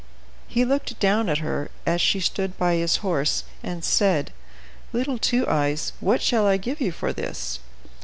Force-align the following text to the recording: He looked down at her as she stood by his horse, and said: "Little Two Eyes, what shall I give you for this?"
He 0.47 0.65
looked 0.65 0.99
down 0.99 1.29
at 1.29 1.37
her 1.37 1.69
as 1.85 2.01
she 2.01 2.19
stood 2.19 2.57
by 2.57 2.73
his 2.73 2.95
horse, 3.05 3.43
and 3.61 3.83
said: 3.85 4.33
"Little 4.93 5.19
Two 5.19 5.47
Eyes, 5.47 5.93
what 5.99 6.23
shall 6.23 6.47
I 6.47 6.57
give 6.57 6.81
you 6.81 6.91
for 6.91 7.13
this?" 7.13 7.59